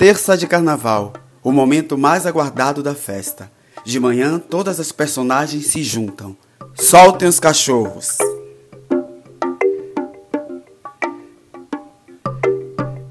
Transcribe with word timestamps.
Terça 0.00 0.36
de 0.36 0.46
Carnaval, 0.46 1.12
o 1.42 1.50
momento 1.50 1.98
mais 1.98 2.24
aguardado 2.24 2.84
da 2.84 2.94
festa. 2.94 3.50
De 3.84 3.98
manhã, 3.98 4.38
todas 4.38 4.78
as 4.78 4.92
personagens 4.92 5.66
se 5.66 5.82
juntam. 5.82 6.36
Soltem 6.72 7.26
os 7.26 7.40
cachorros! 7.40 8.16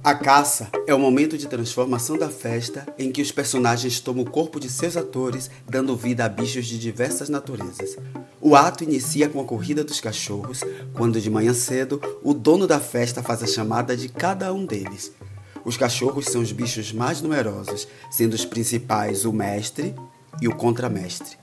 A 0.02 0.16
caça 0.16 0.70
é 0.88 0.96
o 0.96 1.00
momento 1.00 1.38
de 1.38 1.48
transformação 1.48 2.18
da 2.18 2.30
festa 2.30 2.88
em 2.98 3.12
que 3.12 3.22
os 3.22 3.34
personagens 3.34 4.00
tomam 4.00 4.24
o 4.24 4.32
corpo 4.32 4.58
de 4.58 4.70
seus 4.70 4.96
atores, 4.96 5.52
dando 5.70 5.94
vida 5.94 6.24
a 6.24 6.30
bichos 6.30 6.68
de 6.68 6.80
diversas 6.80 7.28
naturezas. 7.28 7.98
O 8.40 8.56
ato 8.56 8.86
inicia 8.86 9.28
com 9.28 9.42
a 9.42 9.46
corrida 9.46 9.84
dos 9.84 10.00
cachorros, 10.00 10.62
quando 10.94 11.20
de 11.20 11.30
manhã 11.30 11.54
cedo 11.54 12.02
o 12.24 12.34
dono 12.34 12.66
da 12.66 12.80
festa 12.80 13.22
faz 13.22 13.44
a 13.44 13.48
chamada 13.48 13.98
de 13.98 14.08
cada 14.08 14.54
um 14.54 14.66
deles. 14.66 15.12
Os 15.68 15.76
cachorros 15.76 16.28
são 16.28 16.42
os 16.42 16.54
bichos 16.54 16.94
mais 16.94 17.22
numerosos, 17.22 17.90
sendo 18.10 18.36
os 18.36 18.46
principais 18.46 19.26
o 19.26 19.34
mestre 19.34 19.94
e 20.42 20.48
o 20.48 20.56
contramestre. 20.56 21.38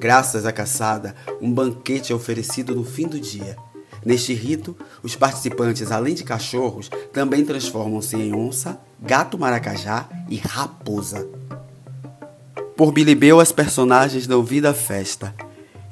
Graças 0.00 0.44
à 0.44 0.50
caçada, 0.50 1.14
um 1.40 1.48
banquete 1.48 2.12
é 2.12 2.16
oferecido 2.16 2.74
no 2.74 2.82
fim 2.82 3.06
do 3.06 3.20
dia. 3.20 3.56
Neste 4.04 4.34
rito, 4.34 4.76
os 5.00 5.14
participantes, 5.14 5.92
além 5.92 6.12
de 6.12 6.24
cachorros, 6.24 6.90
também 7.12 7.44
transformam-se 7.44 8.16
em 8.16 8.34
onça, 8.34 8.80
gato 9.00 9.38
maracajá 9.38 10.08
e 10.28 10.38
raposa. 10.38 11.24
Por 12.76 12.90
Bilibeu, 12.90 13.38
as 13.38 13.52
personagens 13.52 14.26
dão 14.26 14.42
vida 14.42 14.70
à 14.70 14.74
festa. 14.74 15.32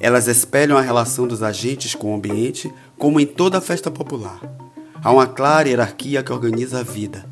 Elas 0.01 0.27
espelham 0.27 0.77
a 0.77 0.83
relação 0.83 1.25
dos 1.25 1.41
agentes 1.41 1.95
com 1.95 2.11
o 2.11 2.17
ambiente, 2.17 2.69
como 2.99 3.21
em 3.21 3.27
toda 3.27 3.61
festa 3.61 3.93
popular. 3.93 4.41
Há 5.01 5.13
uma 5.13 5.29
clara 5.29 5.69
hierarquia 5.69 6.21
que 6.21 6.33
organiza 6.33 6.81
a 6.81 6.83
vida. 6.83 7.30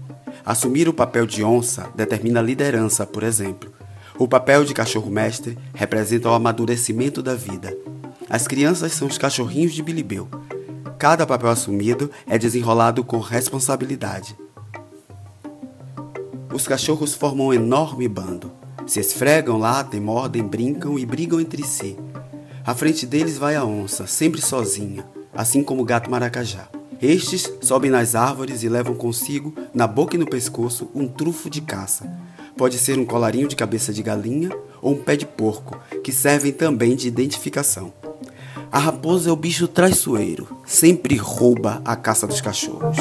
Assumir 0.49 0.89
o 0.89 0.95
papel 0.95 1.27
de 1.27 1.45
onça 1.45 1.91
determina 1.95 2.41
liderança, 2.41 3.05
por 3.05 3.23
exemplo. 3.23 3.71
O 4.19 4.27
papel 4.27 4.65
de 4.65 4.73
cachorro-mestre 4.73 5.59
representa 5.75 6.31
o 6.31 6.33
amadurecimento 6.33 7.23
da 7.23 7.35
vida. 7.35 7.77
As 8.31 8.49
crianças 8.49 8.93
são 8.95 9.07
os 9.09 9.19
cachorrinhos 9.19 9.75
de 9.75 9.83
Bilibeu. 9.83 10.27
Cada 10.99 11.27
papel 11.27 11.51
assumido 11.51 12.11
é 12.27 12.39
desenrolado 12.39 13.05
com 13.05 13.19
responsabilidade. 13.19 14.35
Os 16.51 16.67
cachorros 16.67 17.13
formam 17.13 17.49
um 17.49 17.53
enorme 17.53 18.09
bando. 18.09 18.51
Se 18.87 19.01
esfregam, 19.01 19.59
latem, 19.59 20.01
mordem, 20.01 20.43
brincam 20.43 20.99
e 20.99 21.05
brigam 21.05 21.43
entre 21.43 21.63
si. 21.63 21.95
À 22.65 22.75
frente 22.75 23.05
deles 23.05 23.37
vai 23.37 23.55
a 23.55 23.67
onça, 23.67 24.07
sempre 24.07 24.41
sozinha, 24.41 25.07
assim 25.35 25.63
como 25.63 25.83
o 25.83 25.85
gato 25.85 26.11
maracajá. 26.11 26.71
Estes 27.01 27.49
sobem 27.61 27.93
nas 27.93 28.17
árvores 28.17 28.65
e 28.65 28.69
levam 28.69 28.93
consigo, 28.93 29.55
na 29.73 29.87
boca 29.87 30.17
e 30.17 30.19
no 30.19 30.27
pescoço, 30.27 30.91
um 30.93 31.07
trufo 31.07 31.49
de 31.49 31.61
caça. 31.61 32.11
Pode 32.57 32.77
ser 32.77 32.99
um 32.99 33.05
colarinho 33.05 33.47
de 33.47 33.55
cabeça 33.55 33.93
de 33.93 34.03
galinha 34.03 34.51
ou 34.83 34.95
um 34.95 35.03
pé 35.03 35.15
de 35.15 35.25
porco, 35.25 35.79
que 36.03 36.11
servem 36.11 36.53
também 36.53 36.97
de 36.97 37.07
identificação. 37.07 37.93
A 38.73 38.81
raposa 38.81 39.31
é 39.31 39.33
o 39.33 39.37
bicho 39.37 39.69
traiçoeiro, 39.69 40.49
sempre 40.67 41.15
rouba 41.15 41.81
a 41.85 41.95
caça 41.95 42.27
dos 42.27 42.41
cachorros. 42.41 42.99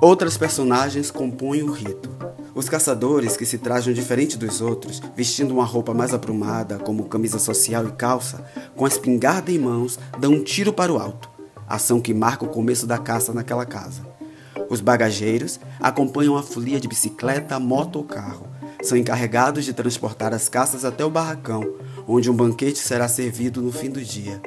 Outras 0.00 0.38
personagens 0.38 1.10
compõem 1.10 1.62
o 1.62 1.70
rito. 1.70 2.19
Os 2.60 2.68
caçadores, 2.68 3.38
que 3.38 3.46
se 3.46 3.56
trajam 3.56 3.90
diferente 3.94 4.36
dos 4.36 4.60
outros, 4.60 5.00
vestindo 5.16 5.54
uma 5.54 5.64
roupa 5.64 5.94
mais 5.94 6.12
aprumada, 6.12 6.76
como 6.76 7.08
camisa 7.08 7.38
social 7.38 7.88
e 7.88 7.92
calça, 7.92 8.44
com 8.76 8.84
a 8.84 8.88
espingarda 8.88 9.50
em 9.50 9.58
mãos, 9.58 9.98
dão 10.18 10.32
um 10.32 10.44
tiro 10.44 10.70
para 10.70 10.92
o 10.92 10.98
alto, 10.98 11.30
ação 11.66 12.02
que 12.02 12.12
marca 12.12 12.44
o 12.44 12.50
começo 12.50 12.86
da 12.86 12.98
caça 12.98 13.32
naquela 13.32 13.64
casa. 13.64 14.02
Os 14.68 14.82
bagageiros 14.82 15.58
acompanham 15.80 16.36
a 16.36 16.42
folia 16.42 16.78
de 16.78 16.86
bicicleta, 16.86 17.58
moto 17.58 17.96
ou 17.96 18.04
carro. 18.04 18.46
São 18.82 18.98
encarregados 18.98 19.64
de 19.64 19.72
transportar 19.72 20.34
as 20.34 20.46
caças 20.46 20.84
até 20.84 21.02
o 21.02 21.08
barracão, 21.08 21.62
onde 22.06 22.30
um 22.30 22.36
banquete 22.36 22.78
será 22.78 23.08
servido 23.08 23.62
no 23.62 23.72
fim 23.72 23.88
do 23.88 24.04
dia. 24.04 24.38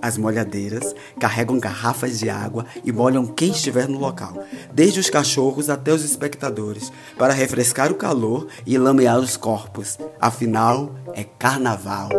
As 0.00 0.16
molhadeiras 0.18 0.94
carregam 1.18 1.58
garrafas 1.58 2.18
de 2.18 2.28
água 2.28 2.66
e 2.84 2.92
molham 2.92 3.26
quem 3.26 3.50
estiver 3.50 3.88
no 3.88 3.98
local, 3.98 4.44
desde 4.72 5.00
os 5.00 5.10
cachorros 5.10 5.70
até 5.70 5.92
os 5.92 6.04
espectadores, 6.04 6.92
para 7.18 7.32
refrescar 7.32 7.90
o 7.90 7.96
calor 7.96 8.46
e 8.66 8.76
lamear 8.78 9.18
os 9.18 9.36
corpos. 9.36 9.98
Afinal, 10.20 10.94
é 11.14 11.24
carnaval. 11.24 12.10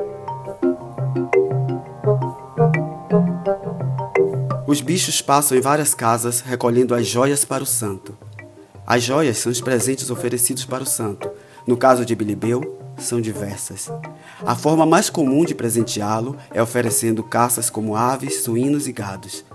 Os 4.67 4.81
bichos 4.81 5.22
passam 5.22 5.57
em 5.57 5.61
várias 5.61 5.94
casas 5.94 6.41
recolhendo 6.41 6.94
as 6.94 7.07
joias 7.07 7.45
para 7.45 7.63
o 7.63 7.66
santo. 7.66 8.17
As 8.85 9.03
joias 9.03 9.38
são 9.38 9.51
os 9.51 9.61
presentes 9.61 10.09
oferecidos 10.09 10.66
para 10.66 10.84
o 10.84 10.85
santo. 10.85 11.29
No 11.66 11.78
caso 11.78 12.05
de 12.05 12.16
Bilibeu, 12.16 12.78
são 12.97 13.22
diversas. 13.22 13.91
A 14.46 14.56
forma 14.56 14.85
mais 14.85 15.09
comum 15.09 15.46
de 15.46 15.56
presenteá-lo 15.56 16.35
é 16.53 16.62
oferecendo 16.62 17.24
caças 17.24 17.69
como 17.69 17.96
aves, 17.96 18.44
suínos 18.44 18.88
e 18.88 18.91
gados. 18.91 19.46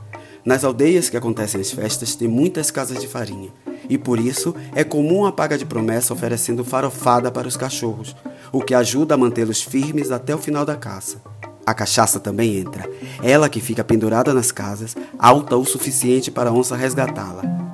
Nas 0.44 0.64
aldeias 0.64 1.08
que 1.08 1.16
acontecem 1.16 1.60
as 1.60 1.70
festas, 1.70 2.14
tem 2.14 2.26
muitas 2.26 2.70
casas 2.70 3.00
de 3.00 3.06
farinha, 3.06 3.50
e 3.88 3.97
por 3.97 4.19
isso 4.19 4.54
é 4.75 4.82
comum 4.82 5.25
a 5.25 5.32
paga 5.32 5.56
de 5.56 5.64
promessa 5.64 6.12
oferecendo 6.12 6.64
farofada 6.64 7.30
para 7.30 7.47
os 7.47 7.56
cachorros, 7.56 8.16
o 8.50 8.60
que 8.60 8.75
ajuda 8.75 9.14
a 9.14 9.19
mantê-los 9.19 9.62
firmes 9.62 10.10
até 10.10 10.34
o 10.34 10.38
final 10.38 10.64
da 10.64 10.76
caça. 10.76 11.22
A 11.64 11.72
cachaça 11.72 12.19
também 12.19 12.56
entra, 12.56 12.91
ela 13.22 13.48
que 13.48 13.60
fica 13.60 13.84
pendurada 13.84 14.34
nas 14.34 14.50
casas, 14.50 14.97
alta 15.16 15.56
o 15.56 15.64
suficiente 15.64 16.30
para 16.30 16.50
a 16.50 16.53
onça 16.53 16.74
resgatá-la. 16.74 17.72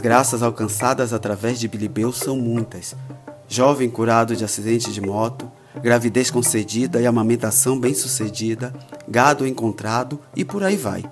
As 0.00 0.02
graças 0.02 0.42
alcançadas 0.42 1.12
através 1.12 1.60
de 1.60 1.68
Bilibeu 1.68 2.10
são 2.10 2.34
muitas. 2.34 2.96
Jovem 3.46 3.90
curado 3.90 4.34
de 4.34 4.42
acidente 4.42 4.90
de 4.90 4.98
moto, 4.98 5.52
gravidez 5.82 6.30
concedida 6.30 7.02
e 7.02 7.06
amamentação 7.06 7.78
bem-sucedida, 7.78 8.72
gado 9.06 9.46
encontrado 9.46 10.18
e 10.34 10.42
por 10.42 10.64
aí 10.64 10.78
vai. 10.78 11.04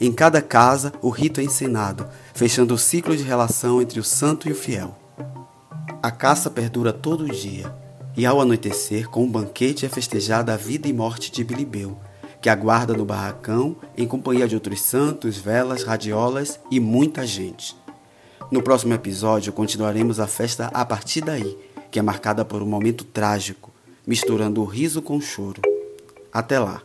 Em 0.00 0.12
cada 0.12 0.40
casa, 0.40 0.92
o 1.02 1.10
rito 1.10 1.40
é 1.40 1.42
ensinado, 1.42 2.06
fechando 2.32 2.74
o 2.74 2.78
ciclo 2.78 3.16
de 3.16 3.24
relação 3.24 3.82
entre 3.82 3.98
o 3.98 4.04
santo 4.04 4.48
e 4.48 4.52
o 4.52 4.54
fiel. 4.54 4.96
A 6.00 6.12
caça 6.12 6.48
perdura 6.48 6.92
todo 6.92 7.24
o 7.24 7.28
dia, 7.28 7.74
e 8.16 8.24
ao 8.24 8.40
anoitecer, 8.40 9.08
com 9.08 9.24
um 9.24 9.28
banquete 9.28 9.84
é 9.84 9.88
festejada 9.88 10.54
a 10.54 10.56
vida 10.56 10.86
e 10.86 10.92
morte 10.92 11.32
de 11.32 11.42
Bilibeu, 11.42 11.98
que 12.40 12.48
aguarda 12.48 12.94
no 12.94 13.04
barracão 13.04 13.74
em 13.96 14.06
companhia 14.06 14.46
de 14.46 14.54
outros 14.54 14.82
santos, 14.82 15.36
velas, 15.36 15.82
radiolas 15.82 16.60
e 16.70 16.78
muita 16.78 17.26
gente. 17.26 17.82
No 18.50 18.62
próximo 18.62 18.94
episódio, 18.94 19.52
continuaremos 19.52 20.20
a 20.20 20.26
festa 20.26 20.70
a 20.72 20.84
partir 20.84 21.22
daí, 21.22 21.56
que 21.90 21.98
é 21.98 22.02
marcada 22.02 22.44
por 22.44 22.62
um 22.62 22.66
momento 22.66 23.04
trágico, 23.04 23.72
misturando 24.06 24.60
o 24.60 24.64
riso 24.64 25.00
com 25.00 25.16
o 25.16 25.20
choro. 25.20 25.62
Até 26.32 26.58
lá! 26.58 26.82